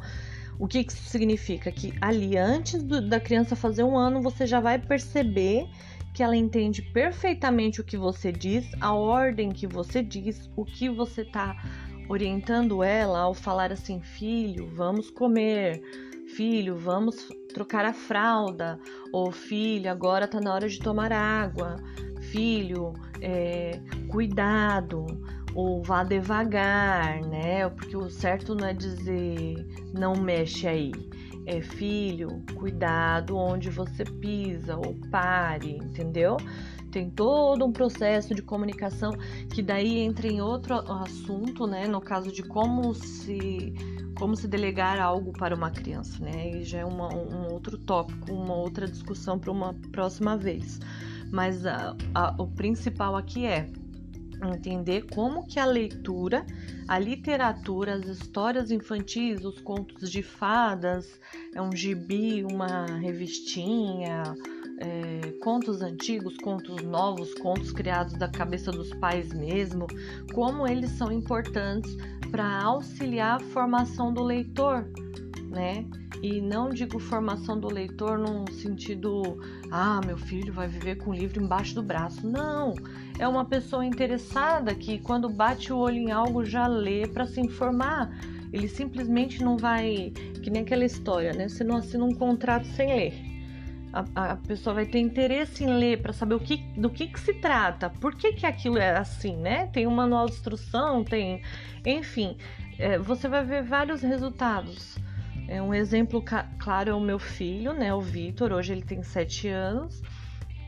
o 0.59 0.67
que 0.67 0.79
isso 0.79 1.09
significa? 1.09 1.71
Que 1.71 1.93
ali, 2.01 2.37
antes 2.37 2.83
do, 2.83 3.01
da 3.01 3.19
criança 3.19 3.55
fazer 3.55 3.83
um 3.83 3.97
ano, 3.97 4.21
você 4.21 4.45
já 4.45 4.59
vai 4.59 4.77
perceber 4.77 5.67
que 6.13 6.21
ela 6.21 6.35
entende 6.35 6.81
perfeitamente 6.81 7.79
o 7.79 7.83
que 7.83 7.95
você 7.95 8.29
diz, 8.29 8.69
a 8.81 8.93
ordem 8.93 9.51
que 9.51 9.65
você 9.65 10.03
diz, 10.03 10.51
o 10.57 10.65
que 10.65 10.89
você 10.89 11.21
está 11.21 11.55
orientando 12.09 12.83
ela 12.83 13.19
ao 13.19 13.33
falar 13.33 13.71
assim: 13.71 14.01
filho, 14.01 14.67
vamos 14.75 15.09
comer, 15.09 15.81
filho, 16.35 16.75
vamos 16.75 17.29
trocar 17.53 17.85
a 17.85 17.93
fralda, 17.93 18.77
ou 19.13 19.31
filho, 19.31 19.89
agora 19.89 20.25
está 20.25 20.41
na 20.41 20.53
hora 20.53 20.67
de 20.67 20.79
tomar 20.79 21.13
água, 21.13 21.77
filho, 22.31 22.93
é, 23.21 23.79
cuidado, 24.09 25.05
ou 25.59 25.83
vá 25.83 26.03
devagar, 26.03 27.21
né? 27.21 27.67
Porque 27.69 27.97
o 27.97 28.09
certo 28.09 28.55
não 28.55 28.67
é 28.67 28.73
dizer 28.73 29.67
não 29.93 30.15
mexe 30.15 30.65
aí. 30.67 30.91
É 31.45 31.61
filho, 31.61 32.41
cuidado 32.55 33.35
onde 33.35 33.69
você 33.69 34.05
pisa 34.05 34.77
ou 34.77 34.95
pare, 35.11 35.77
entendeu? 35.77 36.37
Tem 36.91 37.09
todo 37.09 37.65
um 37.65 37.71
processo 37.71 38.33
de 38.33 38.41
comunicação 38.41 39.11
que 39.53 39.61
daí 39.61 39.99
entra 39.99 40.27
em 40.27 40.41
outro 40.41 40.75
assunto, 40.75 41.67
né? 41.67 41.87
No 41.87 41.99
caso 41.99 42.31
de 42.31 42.43
como 42.43 42.93
se 42.93 43.73
como 44.17 44.35
se 44.35 44.47
delegar 44.47 44.99
algo 44.99 45.31
para 45.31 45.55
uma 45.55 45.71
criança, 45.71 46.23
né? 46.23 46.51
E 46.51 46.63
já 46.63 46.79
é 46.79 46.85
uma, 46.85 47.07
um 47.13 47.51
outro 47.51 47.77
tópico, 47.77 48.33
uma 48.33 48.53
outra 48.53 48.85
discussão 48.87 49.39
para 49.39 49.51
uma 49.51 49.73
próxima 49.91 50.37
vez. 50.37 50.79
Mas 51.31 51.65
a, 51.65 51.95
a, 52.13 52.35
o 52.37 52.47
principal 52.47 53.15
aqui 53.15 53.45
é 53.45 53.69
entender 54.48 55.05
como 55.13 55.46
que 55.46 55.60
a 55.60 55.65
leitura, 55.65 56.46
a 56.88 56.98
literatura, 56.98 57.96
as 57.96 58.08
histórias 58.08 58.72
infantis, 58.72 59.43
os 59.43 59.60
contos 59.60 60.10
de 60.10 60.24
fadas, 60.24 61.19
é 61.53 61.62
um 61.62 61.75
gibi, 61.75 62.43
uma 62.43 62.86
revistinha, 62.86 64.24
é, 64.79 65.31
contos 65.43 65.81
antigos, 65.81 66.38
contos 66.38 66.81
novos, 66.84 67.34
contos 67.36 67.72
criados 67.72 68.13
da 68.13 68.29
cabeça 68.29 68.72
dos 68.72 68.93
pais 68.96 69.34
mesmo, 69.34 69.88
como 70.34 70.67
eles 70.67 70.91
são 70.91 71.12
importantes 71.12 71.96
para 72.31 72.62
auxiliar 72.63 73.38
a 73.38 73.39
formação 73.39 74.13
do 74.13 74.24
leitor, 74.24 74.86
né? 75.50 75.86
E 76.22 76.41
não 76.41 76.70
digo 76.70 77.00
formação 77.00 77.60
do 77.60 77.68
leitor 77.68 78.18
num 78.18 78.46
sentido, 78.48 79.39
ah, 79.72 80.00
meu 80.06 80.18
filho 80.18 80.53
vai 80.53 80.68
viver 80.68 80.96
com 80.96 81.12
o 81.12 81.13
livro 81.13 81.41
embaixo 81.41 81.75
do 81.75 81.84
braço. 81.84 82.27
Não, 82.27 82.74
é 83.18 83.27
uma 83.27 83.46
pessoa 83.46 83.86
interessada 83.86 84.75
que 84.75 85.00
quando 85.00 85.29
bate 85.29 85.74
o 85.74 85.77
olho 85.77 85.98
em 85.98 86.12
algo 86.12 86.46
já 86.46 86.68
lê 86.68 87.08
para 87.08 87.25
se 87.25 87.39
informar. 87.41 88.10
Ele 88.51 88.68
simplesmente 88.68 89.44
não 89.44 89.58
vai, 89.58 90.12
que 90.41 90.50
nem 90.50 90.63
aquela 90.63 90.84
história, 90.84 91.34
né? 91.34 91.48
Você 91.48 91.63
não 91.63 91.77
assina 91.77 92.03
um 92.03 92.13
contrato 92.13 92.65
sem 92.65 92.96
ler 92.96 93.29
a, 93.91 94.34
a, 94.34 94.36
pessoa 94.36 94.75
vai 94.75 94.86
ter 94.86 95.00
interesse 95.00 95.63
em 95.63 95.77
ler 95.77 96.01
para 96.01 96.13
saber 96.13 96.36
o 96.36 96.39
que, 96.39 96.58
do 96.77 96.89
que, 96.89 97.08
que 97.08 97.20
se 97.20 97.34
trata, 97.34 97.89
por 97.89 98.15
que, 98.15 98.34
que 98.34 98.46
aquilo 98.46 98.77
é 98.77 98.96
assim, 98.96 99.36
né? 99.36 99.68
Tem 99.68 99.88
um 99.88 99.91
manual 99.91 100.27
de 100.27 100.34
instrução, 100.34 101.03
tem. 101.03 101.41
Enfim, 101.86 102.38
é, 102.77 102.98
você 102.98 103.27
vai 103.27 103.44
ver 103.44 103.63
vários 103.63 104.01
resultados. 104.01 104.98
É, 105.50 105.60
um 105.60 105.74
exemplo 105.74 106.24
claro 106.60 106.91
é 106.91 106.94
o 106.94 107.00
meu 107.00 107.18
filho, 107.18 107.74
né? 107.74 107.91
O 107.91 108.00
Vitor, 108.00 108.53
hoje 108.53 108.72
ele 108.72 108.84
tem 108.84 109.01
7 109.01 109.48
anos. 109.48 110.00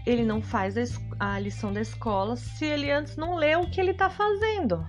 Ele 0.08 0.26
não 0.26 0.42
faz 0.42 0.76
a, 1.20 1.34
a 1.36 1.40
lição 1.40 1.72
da 1.72 1.82
escola 1.82 2.36
se 2.36 2.66
ele 2.66 2.90
antes 2.90 3.16
não 3.16 3.36
lê 3.36 3.56
o 3.56 3.70
que 3.70 3.80
ele 3.80 3.92
está 3.92 4.10
fazendo. 4.10 4.84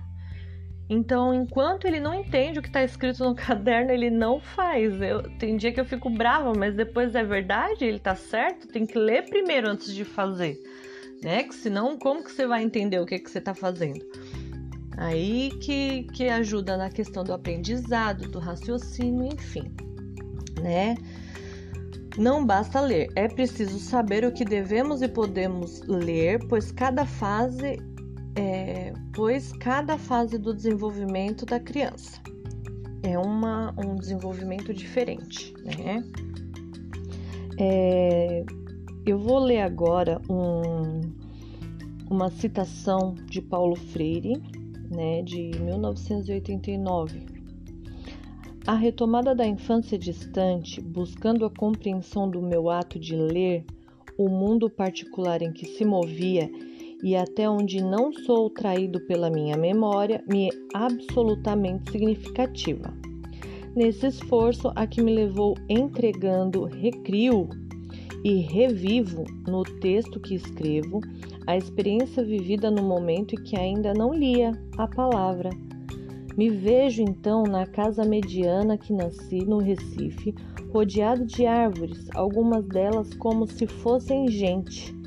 Então, 0.89 1.31
enquanto 1.31 1.85
ele 1.85 1.99
não 1.99 2.11
entende 2.11 2.57
o 2.57 2.61
que 2.63 2.69
está 2.69 2.83
escrito 2.83 3.23
no 3.23 3.35
caderno, 3.37 3.91
ele 3.91 4.09
não 4.09 4.39
faz. 4.39 4.99
Eu, 4.99 5.21
tem 5.37 5.57
dia 5.57 5.71
que 5.71 5.79
eu 5.79 5.85
fico 5.85 6.09
brava, 6.09 6.53
mas 6.57 6.73
depois 6.75 7.13
é 7.13 7.23
verdade, 7.23 7.85
ele 7.85 7.97
está 7.97 8.15
certo, 8.15 8.67
tem 8.67 8.87
que 8.87 8.97
ler 8.97 9.29
primeiro 9.29 9.69
antes 9.69 9.93
de 9.93 10.03
fazer, 10.03 10.57
né? 11.21 11.43
Que 11.43 11.53
senão, 11.53 11.99
como 11.99 12.23
que 12.23 12.31
você 12.31 12.47
vai 12.47 12.63
entender 12.63 12.99
o 12.99 13.05
que, 13.05 13.19
que 13.19 13.29
você 13.29 13.37
está 13.37 13.53
fazendo? 13.53 14.03
Aí 14.97 15.49
que, 15.61 16.03
que 16.13 16.29
ajuda 16.29 16.77
na 16.77 16.89
questão 16.89 17.23
do 17.23 17.33
aprendizado, 17.33 18.29
do 18.29 18.39
raciocínio, 18.39 19.25
enfim, 19.33 19.71
né? 20.61 20.95
Não 22.17 22.45
basta 22.45 22.79
ler, 22.79 23.09
é 23.15 23.27
preciso 23.27 23.79
saber 23.79 24.23
o 24.23 24.31
que 24.31 24.45
devemos 24.45 25.01
e 25.01 25.07
podemos 25.07 25.81
ler, 25.87 26.45
pois 26.47 26.71
cada 26.71 27.05
fase 27.05 27.79
é, 28.35 28.93
pois 29.13 29.51
cada 29.53 29.97
fase 29.97 30.37
do 30.37 30.53
desenvolvimento 30.53 31.45
da 31.45 31.59
criança 31.59 32.21
é 33.03 33.19
uma, 33.19 33.73
um 33.77 33.95
desenvolvimento 33.95 34.73
diferente, 34.73 35.53
né? 35.63 36.03
É, 37.59 38.43
eu 39.05 39.19
vou 39.19 39.39
ler 39.39 39.61
agora 39.61 40.21
um, 40.29 41.01
uma 42.09 42.31
citação 42.31 43.13
de 43.25 43.41
Paulo 43.41 43.75
Freire, 43.75 44.41
né, 44.93 45.21
de 45.21 45.51
1989. 45.59 47.25
A 48.65 48.75
retomada 48.75 49.35
da 49.35 49.45
infância 49.45 49.97
distante, 49.97 50.79
buscando 50.79 51.45
a 51.45 51.49
compreensão 51.49 52.29
do 52.29 52.41
meu 52.41 52.69
ato 52.69 52.97
de 52.97 53.15
ler, 53.15 53.65
o 54.17 54.29
mundo 54.29 54.69
particular 54.69 55.41
em 55.41 55.51
que 55.51 55.65
se 55.65 55.83
movia 55.83 56.49
e 57.03 57.17
até 57.17 57.49
onde 57.49 57.83
não 57.83 58.13
sou 58.13 58.49
traído 58.49 59.01
pela 59.01 59.29
minha 59.29 59.57
memória 59.57 60.23
me 60.25 60.47
é 60.47 60.51
absolutamente 60.73 61.91
significativa. 61.91 62.93
Nesse 63.75 64.07
esforço 64.07 64.71
a 64.75 64.87
que 64.87 65.01
me 65.01 65.13
levou 65.13 65.55
entregando, 65.67 66.63
recrio 66.63 67.49
e 68.23 68.39
revivo 68.41 69.25
no 69.47 69.63
texto 69.63 70.19
que 70.19 70.35
escrevo 70.35 71.01
a 71.45 71.57
experiência 71.57 72.23
vivida 72.23 72.71
no 72.71 72.81
momento 72.81 73.35
em 73.35 73.43
que 73.43 73.57
ainda 73.57 73.93
não 73.93 74.13
lia 74.13 74.51
a 74.77 74.87
palavra. 74.87 75.49
Me 76.37 76.49
vejo 76.49 77.01
então 77.01 77.43
na 77.43 77.65
casa 77.65 78.05
mediana 78.05 78.77
que 78.77 78.93
nasci 78.93 79.45
no 79.45 79.59
Recife, 79.59 80.33
rodeado 80.71 81.25
de 81.25 81.45
árvores, 81.45 82.07
algumas 82.15 82.65
delas 82.67 83.13
como 83.15 83.45
se 83.45 83.67
fossem 83.67 84.27
gente 84.29 85.03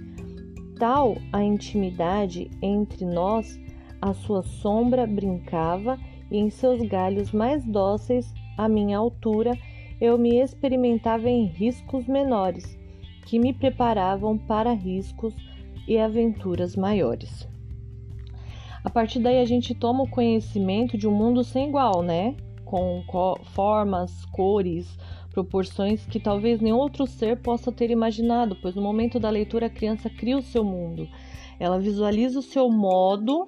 tal 0.79 1.17
a 1.33 1.43
intimidade 1.43 2.51
entre 2.63 3.05
nós, 3.05 3.59
a 4.01 4.13
sua 4.13 4.43
sombra 4.43 5.07
brincava 5.07 5.99
e 6.31 6.39
em 6.39 6.51
seus 6.51 6.81
galhos 6.87 7.33
mais 7.33 7.65
dóceis, 7.65 8.33
à 8.57 8.69
minha 8.69 8.99
altura, 8.99 9.57
eu 10.01 10.19
me 10.19 10.37
experimentava 10.41 11.29
em 11.29 11.47
riscos 11.47 12.07
menores, 12.07 12.79
que 13.27 13.39
me 13.39 13.53
preparavam 13.53 14.39
para 14.39 14.73
riscos 14.73 15.35
e 15.87 15.99
aventuras 15.99 16.75
maiores. 16.75 17.47
A 18.83 18.89
partir 18.89 19.19
daí 19.19 19.41
a 19.41 19.45
gente 19.45 19.75
toma 19.75 20.05
o 20.05 20.11
conhecimento 20.11 20.97
de 20.97 21.09
um 21.09 21.13
mundo 21.13 21.43
sem 21.43 21.69
igual, 21.69 22.03
né? 22.03 22.37
Com 22.65 23.03
formas, 23.53 24.25
cores, 24.27 24.97
proporções 25.33 26.07
que 26.07 26.21
talvez 26.21 26.61
nenhum 26.61 26.79
outro 26.79 27.07
ser 27.07 27.37
possa 27.43 27.71
ter 27.73 27.91
imaginado, 27.91 28.57
pois 28.63 28.75
no 28.75 28.83
momento 28.83 29.19
da 29.19 29.29
leitura 29.29 29.67
a 29.67 29.71
criança 29.71 30.09
cria 30.09 30.39
o 30.39 30.43
seu 30.43 30.65
mundo. 30.65 31.09
Ela 31.59 31.79
visualiza 31.81 32.39
o 32.39 32.43
seu 32.43 32.71
modo 32.71 33.45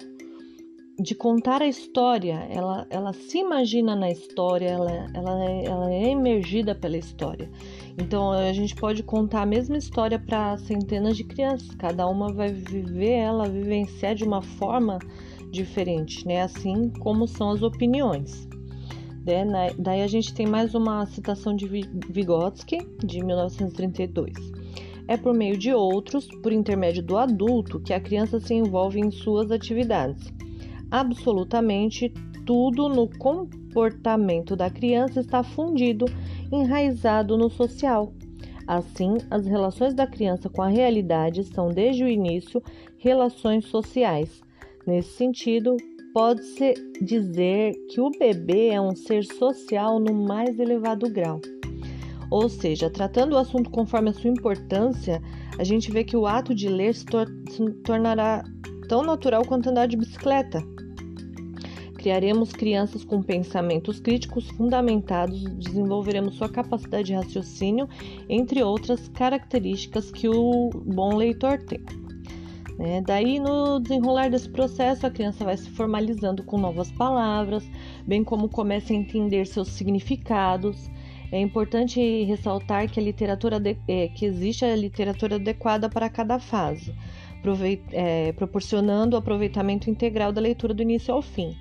de 0.98 1.14
contar 1.14 1.62
a 1.62 1.66
história, 1.66 2.46
ela, 2.50 2.84
ela 2.90 3.12
se 3.12 3.38
imagina 3.38 3.94
na 3.94 4.10
história, 4.10 4.68
ela, 4.68 4.90
ela, 5.14 5.44
é, 5.44 5.64
ela 5.64 5.94
é 5.94 6.10
emergida 6.10 6.74
pela 6.74 6.96
história. 6.96 7.48
Então 7.96 8.32
a 8.32 8.52
gente 8.52 8.74
pode 8.74 9.04
contar 9.04 9.42
a 9.42 9.46
mesma 9.46 9.78
história 9.78 10.18
para 10.18 10.58
centenas 10.58 11.16
de 11.16 11.22
crianças, 11.22 11.72
cada 11.76 12.06
uma 12.08 12.32
vai 12.32 12.52
viver 12.52 13.12
ela, 13.12 13.48
vivenciar 13.48 14.16
de 14.16 14.24
uma 14.24 14.42
forma 14.42 14.98
diferente, 15.50 16.26
né? 16.26 16.42
Assim 16.42 16.90
como 16.98 17.28
são 17.28 17.50
as 17.50 17.62
opiniões. 17.62 18.48
Né? 19.24 19.72
Daí 19.78 20.02
a 20.02 20.06
gente 20.06 20.32
tem 20.32 20.46
mais 20.46 20.74
uma 20.74 21.04
citação 21.06 21.54
de 21.54 21.66
Vygotsky, 21.66 22.78
de 23.04 23.22
1932. 23.22 24.32
É 25.06 25.16
por 25.16 25.34
meio 25.34 25.56
de 25.56 25.72
outros, 25.72 26.26
por 26.42 26.50
intermédio 26.50 27.02
do 27.02 27.16
adulto, 27.16 27.78
que 27.78 27.92
a 27.92 28.00
criança 28.00 28.40
se 28.40 28.54
envolve 28.54 28.98
em 28.98 29.10
suas 29.10 29.50
atividades. 29.50 30.32
Absolutamente 30.90 32.12
tudo 32.46 32.88
no 32.88 33.08
comportamento 33.18 34.56
da 34.56 34.70
criança 34.70 35.20
está 35.20 35.42
fundido, 35.42 36.06
enraizado 36.50 37.36
no 37.36 37.50
social. 37.50 38.12
Assim, 38.66 39.16
as 39.30 39.46
relações 39.46 39.94
da 39.94 40.06
criança 40.06 40.48
com 40.48 40.62
a 40.62 40.68
realidade 40.68 41.44
são, 41.44 41.68
desde 41.68 42.04
o 42.04 42.08
início, 42.08 42.62
relações 42.98 43.66
sociais. 43.66 44.42
Nesse 44.86 45.10
sentido, 45.10 45.76
pode-se 46.12 46.74
dizer 47.00 47.74
que 47.90 48.00
o 48.00 48.10
bebê 48.10 48.68
é 48.68 48.80
um 48.80 48.94
ser 48.94 49.24
social 49.24 50.00
no 50.00 50.14
mais 50.14 50.58
elevado 50.58 51.10
grau. 51.10 51.40
Ou 52.30 52.48
seja, 52.48 52.90
tratando 52.90 53.34
o 53.34 53.38
assunto 53.38 53.70
conforme 53.70 54.10
a 54.10 54.12
sua 54.12 54.30
importância, 54.30 55.22
a 55.58 55.64
gente 55.64 55.90
vê 55.90 56.04
que 56.04 56.16
o 56.16 56.26
ato 56.26 56.54
de 56.54 56.68
ler 56.68 56.94
se, 56.94 57.04
tor 57.04 57.26
se 57.50 57.70
tornará 57.84 58.44
tão 58.88 59.02
natural 59.02 59.44
quanto 59.46 59.70
andar 59.70 59.86
de 59.86 59.96
bicicleta. 59.96 60.62
Criaremos 61.98 62.52
crianças 62.52 63.04
com 63.04 63.20
pensamentos 63.20 63.98
críticos 63.98 64.48
fundamentados, 64.50 65.42
desenvolveremos 65.56 66.36
sua 66.36 66.48
capacidade 66.48 67.08
de 67.08 67.12
raciocínio, 67.12 67.88
entre 68.28 68.62
outras 68.62 69.08
características 69.08 70.12
que 70.12 70.28
o 70.28 70.70
bom 70.70 71.16
leitor 71.16 71.58
tem. 71.58 71.80
Né? 72.78 73.02
Daí, 73.04 73.40
no 73.40 73.80
desenrolar 73.80 74.30
desse 74.30 74.48
processo, 74.48 75.08
a 75.08 75.10
criança 75.10 75.44
vai 75.44 75.56
se 75.56 75.68
formalizando 75.70 76.44
com 76.44 76.56
novas 76.56 76.92
palavras, 76.92 77.68
bem 78.06 78.22
como 78.22 78.48
começa 78.48 78.92
a 78.92 78.96
entender 78.96 79.44
seus 79.46 79.66
significados. 79.66 80.88
É 81.32 81.40
importante 81.40 82.00
ressaltar 82.22 82.88
que 82.88 83.00
a 83.00 83.02
literatura 83.02 83.58
de, 83.58 83.76
é, 83.88 84.06
que 84.06 84.24
existe 84.24 84.64
a 84.64 84.76
literatura 84.76 85.34
adequada 85.34 85.88
para 85.88 86.08
cada 86.08 86.38
fase, 86.38 86.94
é, 87.92 88.32
proporcionando 88.34 89.16
o 89.16 89.18
aproveitamento 89.18 89.90
integral 89.90 90.32
da 90.32 90.40
leitura 90.40 90.72
do 90.72 90.80
início 90.80 91.12
ao 91.12 91.20
fim. 91.20 91.56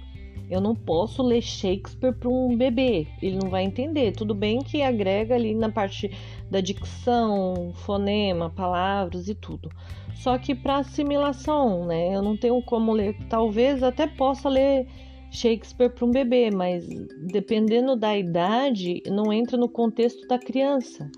Eu 0.50 0.62
não 0.62 0.74
posso 0.74 1.22
ler 1.22 1.42
Shakespeare 1.42 2.14
para 2.14 2.30
um 2.30 2.56
bebê, 2.56 3.08
ele 3.22 3.38
não 3.38 3.50
vai 3.50 3.64
entender. 3.64 4.14
Tudo 4.14 4.34
bem 4.34 4.60
que 4.60 4.82
agrega 4.82 5.36
ali 5.36 5.54
na 5.54 5.70
parte 5.70 6.10
da 6.50 6.62
dicção, 6.62 7.74
fonema, 7.76 8.50
palavras 8.50 9.28
e 9.28 9.36
tudo. 9.36 9.70
Só 10.16 10.38
que 10.38 10.56
para 10.56 10.78
assimilação, 10.78 11.86
né? 11.86 12.16
Eu 12.16 12.22
não 12.22 12.38
tenho 12.38 12.62
como 12.62 12.94
ler. 12.94 13.16
Talvez 13.30 13.84
até 13.84 14.08
possa 14.08 14.48
ler 14.48 14.88
Shakespeare 15.30 15.90
para 15.90 16.06
um 16.06 16.12
bebê, 16.12 16.50
mas 16.50 16.88
dependendo 17.32 17.96
da 17.96 18.18
idade, 18.18 19.04
não 19.06 19.32
entra 19.32 19.58
no 19.58 19.68
contexto 19.68 20.26
da 20.28 20.40
criança. 20.40 21.12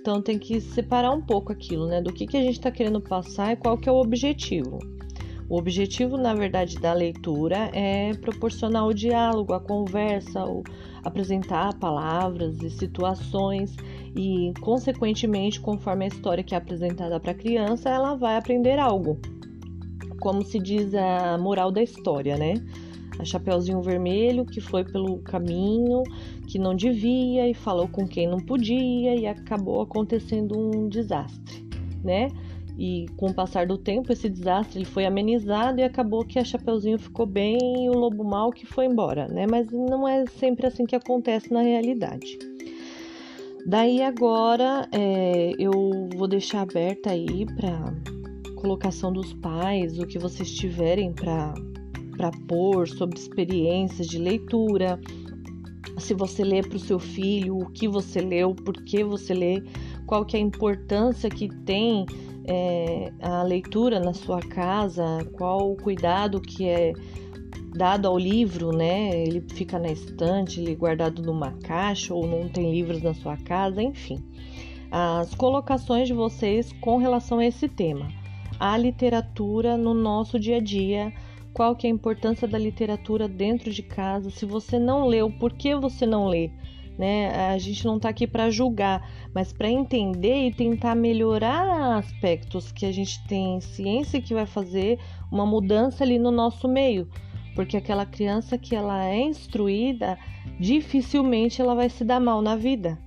Então 0.00 0.20
tem 0.20 0.38
que 0.38 0.60
separar 0.60 1.12
um 1.12 1.22
pouco 1.22 1.52
aquilo, 1.52 1.86
né? 1.86 2.00
Do 2.00 2.12
que, 2.12 2.26
que 2.26 2.36
a 2.36 2.42
gente 2.42 2.58
está 2.58 2.70
querendo 2.70 3.00
passar 3.00 3.52
e 3.52 3.56
qual 3.56 3.78
que 3.78 3.88
é 3.88 3.92
o 3.92 4.00
objetivo. 4.00 4.78
O 5.48 5.58
objetivo, 5.58 6.16
na 6.16 6.34
verdade, 6.34 6.78
da 6.78 6.92
leitura 6.92 7.70
é 7.74 8.14
proporcionar 8.14 8.86
o 8.86 8.94
diálogo, 8.94 9.52
a 9.52 9.60
conversa, 9.60 10.42
apresentar 11.02 11.74
palavras 11.74 12.62
e 12.62 12.70
situações 12.70 13.76
e, 14.16 14.54
consequentemente, 14.60 15.60
conforme 15.60 16.06
a 16.06 16.08
história 16.08 16.42
que 16.42 16.54
é 16.54 16.58
apresentada 16.58 17.20
para 17.20 17.32
a 17.32 17.34
criança, 17.34 17.90
ela 17.90 18.14
vai 18.14 18.36
aprender 18.36 18.78
algo. 18.78 19.18
Como 20.18 20.42
se 20.42 20.58
diz 20.58 20.94
a 20.94 21.36
moral 21.36 21.70
da 21.70 21.82
história, 21.82 22.38
né? 22.38 22.54
A 23.18 23.24
Chapeuzinho 23.24 23.82
Vermelho 23.82 24.44
que 24.44 24.60
foi 24.60 24.82
pelo 24.82 25.18
caminho 25.18 26.02
que 26.48 26.58
não 26.58 26.74
devia 26.74 27.48
e 27.48 27.54
falou 27.54 27.86
com 27.86 28.08
quem 28.08 28.26
não 28.26 28.40
podia 28.40 29.14
e 29.14 29.26
acabou 29.26 29.82
acontecendo 29.82 30.58
um 30.58 30.88
desastre, 30.88 31.64
né? 32.02 32.28
E 32.76 33.06
com 33.16 33.26
o 33.26 33.34
passar 33.34 33.66
do 33.66 33.78
tempo, 33.78 34.12
esse 34.12 34.28
desastre 34.28 34.78
ele 34.78 34.84
foi 34.84 35.06
amenizado 35.06 35.80
e 35.80 35.84
acabou 35.84 36.24
que 36.24 36.38
a 36.38 36.44
Chapeuzinho 36.44 36.98
ficou 36.98 37.24
bem 37.24 37.84
e 37.84 37.88
o 37.88 37.92
lobo 37.92 38.24
mal 38.24 38.50
que 38.50 38.66
foi 38.66 38.86
embora, 38.86 39.28
né? 39.28 39.46
Mas 39.48 39.70
não 39.70 40.08
é 40.08 40.26
sempre 40.26 40.66
assim 40.66 40.84
que 40.84 40.96
acontece 40.96 41.52
na 41.52 41.62
realidade. 41.62 42.36
Daí 43.66 44.02
agora 44.02 44.88
é, 44.92 45.52
eu 45.58 45.72
vou 46.16 46.26
deixar 46.26 46.62
aberta 46.62 47.10
aí 47.10 47.46
para 47.46 47.94
colocação 48.56 49.12
dos 49.12 49.32
pais, 49.34 49.98
o 49.98 50.06
que 50.06 50.18
vocês 50.18 50.50
tiverem 50.50 51.12
para 51.12 52.30
pôr 52.48 52.88
sobre 52.88 53.18
experiências 53.18 54.06
de 54.06 54.18
leitura, 54.18 54.98
se 55.98 56.12
você 56.12 56.42
lê 56.42 56.62
para 56.62 56.76
o 56.76 56.80
seu 56.80 56.98
filho, 56.98 57.58
o 57.58 57.70
que 57.70 57.86
você 57.86 58.20
leu, 58.20 58.54
por 58.54 58.74
que 58.84 59.04
você 59.04 59.32
lê, 59.32 59.62
qual 60.06 60.24
que 60.24 60.36
é 60.36 60.40
a 60.40 60.42
importância 60.42 61.30
que 61.30 61.48
tem 61.64 62.04
é, 62.46 63.12
a 63.20 63.42
leitura 63.42 63.98
na 64.00 64.12
sua 64.12 64.40
casa, 64.40 65.26
qual 65.32 65.72
o 65.72 65.76
cuidado 65.76 66.40
que 66.40 66.68
é 66.68 66.92
dado 67.74 68.06
ao 68.06 68.18
livro, 68.18 68.70
né? 68.70 69.10
Ele 69.22 69.40
fica 69.40 69.78
na 69.78 69.88
estante, 69.88 70.60
ele 70.60 70.72
é 70.72 70.74
guardado 70.74 71.22
numa 71.22 71.52
caixa 71.52 72.14
ou 72.14 72.26
não 72.26 72.48
tem 72.48 72.70
livros 72.70 73.02
na 73.02 73.14
sua 73.14 73.36
casa, 73.36 73.82
enfim. 73.82 74.22
As 74.90 75.34
colocações 75.34 76.06
de 76.06 76.14
vocês 76.14 76.72
com 76.80 76.98
relação 76.98 77.38
a 77.38 77.46
esse 77.46 77.68
tema. 77.68 78.08
A 78.60 78.76
literatura 78.76 79.76
no 79.76 79.92
nosso 79.92 80.38
dia 80.38 80.58
a 80.58 80.60
dia, 80.60 81.12
qual 81.52 81.74
que 81.74 81.86
é 81.86 81.90
a 81.90 81.92
importância 81.92 82.46
da 82.46 82.58
literatura 82.58 83.26
dentro 83.26 83.72
de 83.72 83.82
casa? 83.82 84.30
Se 84.30 84.46
você 84.46 84.78
não 84.78 85.06
leu, 85.06 85.30
por 85.30 85.52
que 85.52 85.74
você 85.74 86.06
não 86.06 86.28
lê? 86.28 86.50
Né? 86.98 87.48
A 87.48 87.58
gente 87.58 87.84
não 87.84 87.96
está 87.96 88.08
aqui 88.08 88.26
para 88.26 88.50
julgar, 88.50 89.08
mas 89.34 89.52
para 89.52 89.68
entender 89.68 90.46
e 90.46 90.54
tentar 90.54 90.94
melhorar 90.94 91.98
aspectos 91.98 92.70
que 92.72 92.86
a 92.86 92.92
gente 92.92 93.26
tem 93.26 93.60
ciência 93.60 94.20
que 94.20 94.34
vai 94.34 94.46
fazer 94.46 94.98
uma 95.30 95.46
mudança 95.46 96.04
ali 96.04 96.18
no 96.18 96.30
nosso 96.30 96.68
meio, 96.68 97.08
porque 97.54 97.76
aquela 97.76 98.06
criança 98.06 98.56
que 98.58 98.74
ela 98.74 99.04
é 99.04 99.20
instruída, 99.20 100.18
dificilmente 100.60 101.60
ela 101.60 101.74
vai 101.74 101.88
se 101.88 102.04
dar 102.04 102.20
mal 102.20 102.40
na 102.40 102.56
vida, 102.56 102.98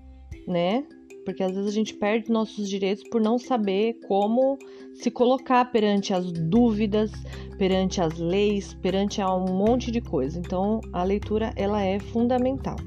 né? 0.48 0.84
Porque 1.26 1.44
às 1.44 1.52
vezes 1.52 1.68
a 1.68 1.74
gente 1.74 1.94
perde 1.94 2.32
nossos 2.32 2.70
direitos 2.70 3.04
por 3.10 3.20
não 3.20 3.38
saber 3.38 4.00
como 4.08 4.58
se 4.94 5.12
colocar 5.12 5.66
perante 5.66 6.14
as 6.14 6.32
dúvidas, 6.32 7.12
perante 7.58 8.00
as 8.00 8.18
leis, 8.18 8.74
perante 8.76 9.22
um 9.22 9.54
monte 9.54 9.92
de 9.92 10.00
coisa. 10.00 10.40
Então, 10.40 10.80
a 10.94 11.04
leitura 11.04 11.52
ela 11.58 11.84
é 11.84 12.00
fundamental. 12.00 12.78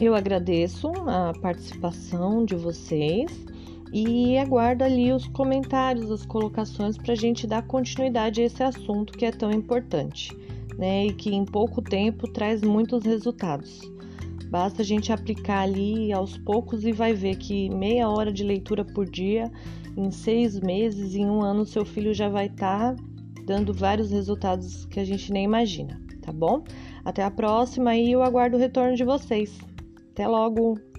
Eu 0.00 0.14
agradeço 0.14 0.90
a 1.06 1.34
participação 1.42 2.42
de 2.42 2.56
vocês 2.56 3.30
e 3.92 4.38
aguardo 4.38 4.82
ali 4.82 5.12
os 5.12 5.26
comentários, 5.28 6.10
as 6.10 6.24
colocações 6.24 6.96
para 6.96 7.12
a 7.12 7.16
gente 7.16 7.46
dar 7.46 7.66
continuidade 7.66 8.40
a 8.40 8.46
esse 8.46 8.62
assunto 8.62 9.12
que 9.12 9.26
é 9.26 9.30
tão 9.30 9.52
importante, 9.52 10.34
né? 10.78 11.04
E 11.04 11.12
que 11.12 11.34
em 11.34 11.44
pouco 11.44 11.82
tempo 11.82 12.26
traz 12.32 12.62
muitos 12.62 13.04
resultados. 13.04 13.92
Basta 14.48 14.80
a 14.80 14.84
gente 14.84 15.12
aplicar 15.12 15.64
ali 15.64 16.10
aos 16.14 16.38
poucos 16.38 16.82
e 16.86 16.92
vai 16.92 17.12
ver 17.12 17.36
que 17.36 17.68
meia 17.68 18.08
hora 18.08 18.32
de 18.32 18.42
leitura 18.42 18.82
por 18.82 19.04
dia, 19.04 19.52
em 19.94 20.10
seis 20.10 20.58
meses, 20.58 21.14
em 21.14 21.26
um 21.26 21.42
ano, 21.42 21.66
seu 21.66 21.84
filho 21.84 22.14
já 22.14 22.30
vai 22.30 22.46
estar 22.46 22.96
tá 22.96 23.02
dando 23.44 23.74
vários 23.74 24.10
resultados 24.10 24.86
que 24.86 24.98
a 24.98 25.04
gente 25.04 25.30
nem 25.30 25.44
imagina, 25.44 26.00
tá 26.22 26.32
bom? 26.32 26.64
Até 27.04 27.22
a 27.22 27.30
próxima 27.30 27.94
e 27.94 28.12
eu 28.12 28.22
aguardo 28.22 28.56
o 28.56 28.60
retorno 28.60 28.96
de 28.96 29.04
vocês. 29.04 29.69
Até 30.20 30.28
logo! 30.28 30.89